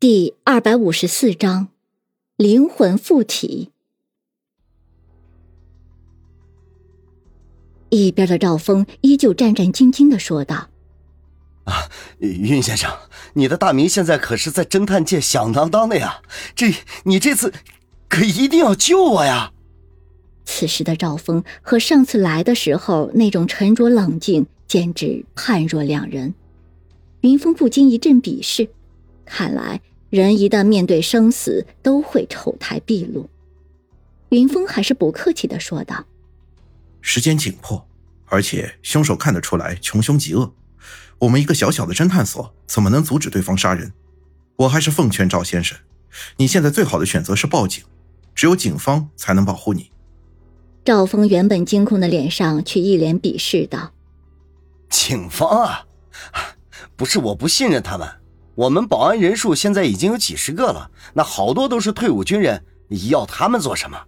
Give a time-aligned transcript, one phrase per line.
[0.00, 1.68] 第二百五十四章，
[2.36, 3.70] 灵魂附体。
[7.90, 10.70] 一边的赵峰依旧战战兢兢的说道
[11.68, 12.90] ：“啊，云先生，
[13.34, 16.22] 你的大名现在可是在侦探界响当当的呀！
[16.56, 17.52] 这你这次
[18.08, 19.52] 可一定要救我呀！”
[20.46, 26.32] 此时的赵峰和上次来的时候那种沉着冷静简直判若两人。
[27.20, 28.70] 云峰不禁一阵鄙视，
[29.26, 29.82] 看来。
[30.10, 33.30] 人一旦面对生死，都会丑态毕露。
[34.30, 36.04] 云峰还是不客气的说道
[37.00, 37.88] ：“时间紧迫，
[38.26, 40.52] 而且凶手看得出来穷凶极恶，
[41.20, 43.92] 我们一个小小的侦探所怎么能阻止对方杀人？
[44.56, 45.78] 我还是奉劝赵先生，
[46.36, 47.84] 你现在最好的选择是报警，
[48.34, 49.92] 只有警方才能保护你。”
[50.84, 53.92] 赵峰原本惊恐的脸上却一脸鄙视道
[54.90, 55.86] ：“警方啊，
[56.96, 58.08] 不是我不信任他们。”
[58.60, 62.62] 我们保安人数现在已经有几十个了，那好多都是退伍军人，
[63.08, 63.98] 要他们做什么？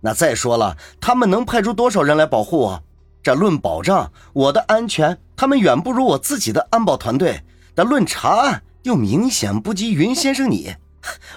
[0.00, 2.82] 那再说了，他们能派出多少人来保护我？
[3.22, 7.44] 这论保障我的安全，他们远不如我自己的安保团队；
[7.76, 10.74] 但论查案，又明显不及云先生你。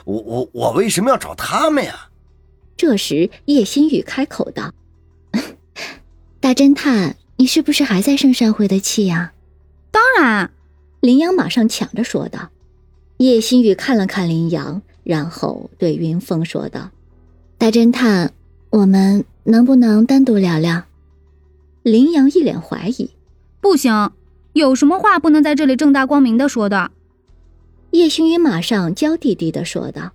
[0.06, 2.10] 我我我为什么要找他们呀？
[2.76, 4.74] 这时，叶新宇开口道
[6.42, 9.34] ：“大侦探，你是不是还在生上回的气呀
[9.92, 10.50] ？”“当然。”
[11.02, 12.50] 林阳马上抢着说道。
[13.18, 16.92] 叶新宇看了看林阳，然后对云峰说道
[17.58, 18.34] ：“大侦探，
[18.70, 20.84] 我们能不能单独聊聊？”
[21.82, 23.12] 林阳一脸怀疑
[23.62, 24.12] ：“不行，
[24.54, 26.92] 有什么话不能在这里正大光明的说的？”
[27.92, 30.12] 叶星宇马上娇滴滴的说道：“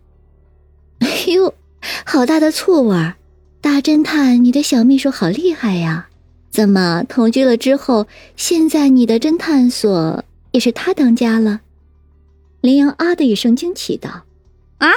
[1.00, 1.54] 哎呦，
[2.04, 3.16] 好大的醋味儿！
[3.62, 6.08] 大侦探，你的小秘书好厉害呀！
[6.50, 11.62] 怎么同居了之后，现在你的侦探所也是他当家了？”
[12.60, 14.24] 林阳啊的一声惊奇道
[14.78, 14.88] ：“啊，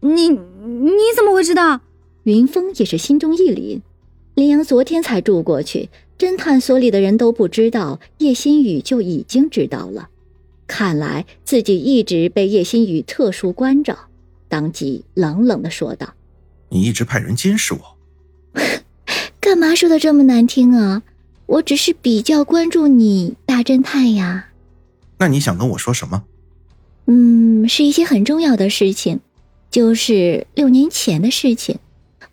[0.00, 1.80] 你你怎么会知道？”
[2.24, 3.80] 云峰也是心中一凛。
[4.34, 10.08] 林阳昨天才住过去，侦探所里的人都不知道，叶心雨就已经知道了。
[10.66, 14.08] 看来自己一直被叶心雨特殊关照，
[14.48, 16.14] 当即冷冷的说道
[16.70, 17.96] ：“你一直派人监视我，
[19.40, 21.02] 干嘛说的这么难听啊？
[21.46, 24.48] 我只是比较关注你，大侦探呀。
[25.18, 26.24] 那你想跟我说什么？”
[27.06, 29.20] 嗯，是一些很重要的事情，
[29.70, 31.78] 就是六年前的事情。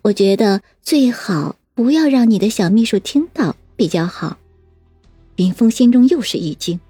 [0.02, 4.38] 我觉得最好不要让你的小秘书听到比较好。
[5.36, 6.80] 林峰心中又是一惊，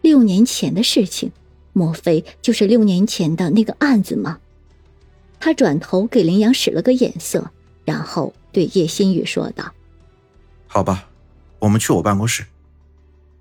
[0.00, 1.30] 六年前的事情，
[1.72, 4.38] 莫非就是六年前的那个案子吗？
[5.38, 7.50] 他转头给林阳使了个眼色，
[7.84, 9.72] 然后对叶新宇说道
[10.66, 11.08] ：“好吧，
[11.58, 12.44] 我们去我办公室。”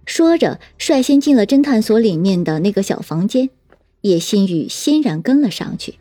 [0.06, 3.50] 说着，率先进了侦探所里面的那个小房间。
[4.06, 5.96] 叶新宇欣然跟了上去。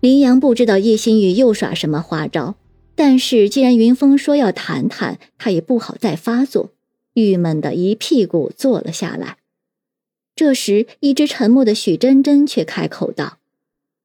[0.00, 2.54] 林阳不知道叶新宇又耍什么花招，
[2.94, 6.70] 但是既然云峰说要谈谈，他也不好再发作，
[7.12, 9.36] 郁闷的一屁股坐了下来。
[10.34, 13.36] 这时，一直沉默的许真真却开口道：“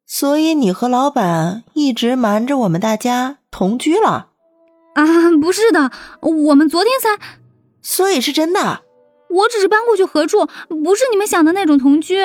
[0.06, 4.32] 所以你和老板一直瞒着我们大家同居了？
[4.96, 5.92] 啊，不是的，
[6.22, 7.24] 我们昨天才……
[7.82, 8.82] 所以是真的。
[9.30, 12.18] 我只是搬过去合住，不是你们想的那种同居。”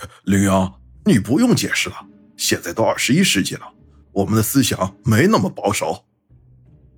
[0.24, 2.06] 林阳，你不用解释了。
[2.36, 3.72] 现在都二十一世纪了，
[4.12, 6.04] 我们的思想没那么保守。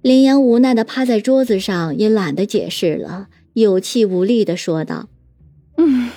[0.03, 5.09] 林阳无奈的趴在桌子上，也懒得解释了，有气无力的说道
[5.77, 6.11] ：“嗯，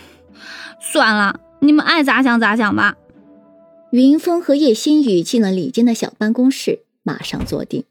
[0.79, 2.95] 算了，你们爱咋想咋想吧。”
[3.91, 7.83] 云峰和叶新宇进了李坚的小办公室，马上坐定。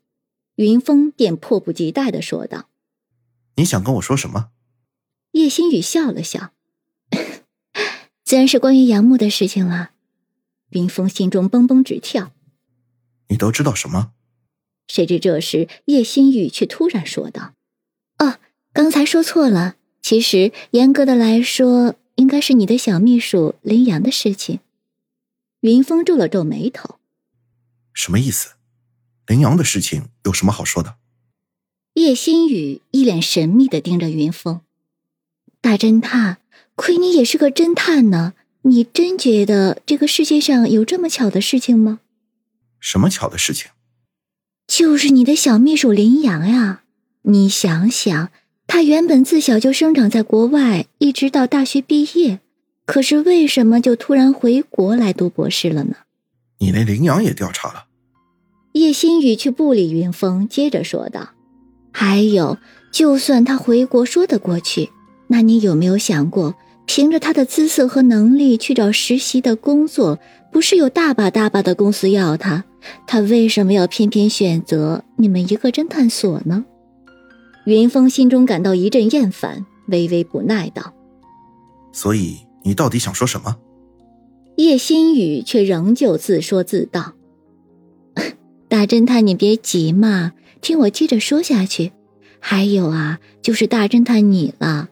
[0.56, 2.68] 云峰便迫不及待的说道
[3.56, 4.48] ：“你想跟我说什么？”
[5.32, 6.50] 叶新宇笑了笑。
[8.30, 9.90] 自然是关于杨木的事情了，
[10.68, 12.30] 云峰心中蹦蹦直跳。
[13.26, 14.12] 你都知道什么？
[14.86, 17.54] 谁知这时叶心雨却突然说道
[18.18, 18.38] ：“哦，
[18.72, 24.60] 刚才说错了，其实严格的来说，应该是你的小秘书林阳的事情。”
[25.62, 27.00] 云峰皱了皱眉头
[27.92, 28.54] ：“什么意思？
[29.26, 30.98] 林阳的事情有什么好说的？”
[31.94, 34.60] 叶心雨一脸神秘的盯着云峰，
[35.60, 36.36] 大侦探。
[36.74, 42.00] 亏你也是个侦探呢，你真觉得这个世界上有这么巧的事情吗？
[42.78, 43.68] 什么巧的事情？
[44.66, 46.82] 就是你的小秘书林阳呀！
[47.22, 48.30] 你想想，
[48.66, 52.40] 他原本自小就生长在国外，一直到大学毕业，
[52.86, 55.96] 可是为什么就突然回国来读博士了呢？
[56.58, 57.86] 你那林阳也调查了？
[58.72, 61.30] 叶新宇却不理云峰，接着说道
[61.92, 62.56] ：“还有，
[62.92, 64.90] 就算他回国说得过去，
[65.30, 66.54] 那你有没有想过？”
[66.86, 70.18] 凭着他的姿色和能力去找实习的工作，
[70.50, 72.64] 不是有大把大把的公司要他，
[73.06, 76.64] 他为什么要偏偏选择你们一个侦探所呢？
[77.64, 80.92] 云峰心中感到一阵厌烦，微微不耐道
[81.94, 83.56] ：“所以你到底想说什么？”
[84.58, 87.12] 叶心雨却仍旧自说自道
[88.68, 91.92] ：“大侦探，你别急嘛，听我接着说下去。
[92.40, 94.88] 还有啊，就是大侦探你了。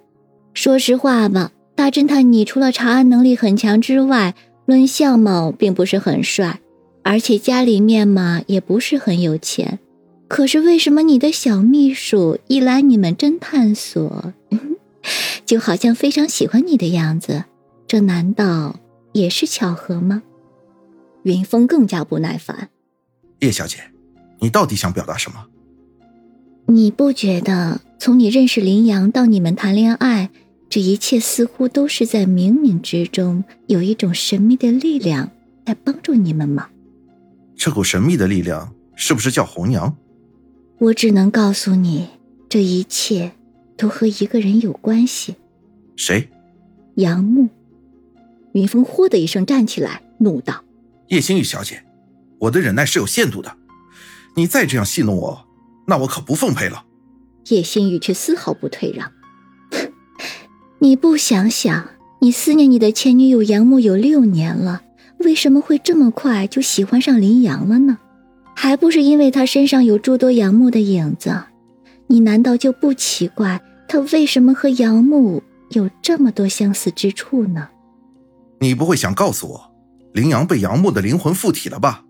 [0.58, 4.34] 说实话吧，大侦探你除了查案能力很强之外，
[4.66, 6.58] 论相貌并不是很帅，
[7.04, 9.78] 而且家里面嘛也不是很有钱。
[10.26, 14.34] 可是为什么你的小秘书一来你们侦探所，
[15.46, 17.44] 就好像非常喜欢你的样子？
[17.86, 18.80] 这难道
[19.12, 20.24] 也是巧合吗？”
[21.22, 22.68] 云峰更加不耐烦
[23.38, 23.78] ：“叶小姐，
[24.40, 25.46] 你到底想表达什么？”
[26.66, 30.28] 你不觉得从你认识林阳到你们谈恋爱，
[30.70, 35.30] 这一切似乎都是在冥冥之中有一种神秘的力量
[35.64, 36.68] 在帮助你们吗？
[37.56, 39.96] 这股神秘的力量是不是叫红娘？
[40.78, 42.08] 我只能告诉你，
[42.48, 43.32] 这一切
[43.76, 45.36] 都和一个人有关系。
[45.96, 46.28] 谁？
[46.96, 47.48] 杨木。
[48.52, 50.64] 云峰呼的一声站起来，怒道
[51.08, 51.84] ：“叶星宇小姐，
[52.38, 53.56] 我的忍耐是有限度的，
[54.36, 55.46] 你再这样戏弄我。”
[55.88, 56.84] 那我可不奉陪了。
[57.48, 59.10] 叶星宇却丝毫不退让。
[60.80, 61.88] 你不想想，
[62.20, 64.82] 你思念你的前女友杨木有六年了，
[65.18, 67.98] 为什么会这么快就喜欢上林阳了呢？
[68.54, 71.36] 还不是因为他身上有诸多杨木的影子？
[72.06, 77.68] 你难道就不奇怪他为什么和杨木有这么多相似之处呢？
[78.60, 79.72] 你不会想告诉我，
[80.12, 82.04] 林阳被杨木的灵魂附体了吧？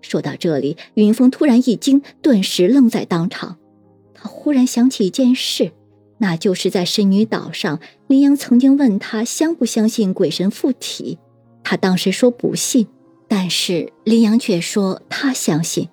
[0.00, 3.58] 说到这里，云峰突然一惊，顿时愣在当场。
[4.14, 5.72] 他忽然想起一件事，
[6.22, 11.18] 那就是在神女岛上，林阳曾经问他相不相信鬼神附体。
[11.64, 12.86] 他当时说不信，
[13.26, 15.88] 但是林阳却说他相信，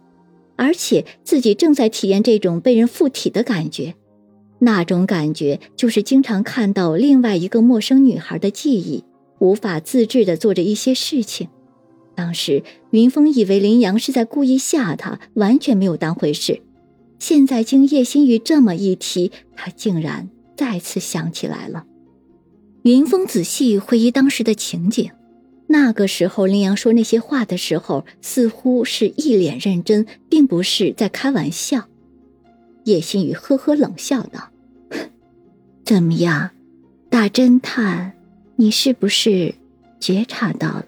[0.56, 3.96] 而且自己正在体验这种被人附体的感觉。
[4.60, 9.04] 那种感觉就是经常看到另外一个陌生女孩的记忆，
[9.40, 11.48] 无法自制的做着一些事情。
[12.14, 12.62] 当时
[12.92, 16.62] 云峰以为林阳是在故意吓他，完全没有当回事。
[17.19, 21.86] 现在经叶心雨这么一提，他竟然再次想起来了。
[22.83, 25.12] 云峰仔细回忆当时的情景，
[25.68, 31.88] 那个时候林阳说那些话的时候，似乎是一脸认真，并不是在开玩笑。
[32.86, 34.50] 叶心雨呵呵冷笑道
[35.83, 36.51] ：“怎么样，
[37.10, 38.13] 大侦探，
[38.56, 39.54] 你是不是
[40.00, 40.86] 觉察到了？”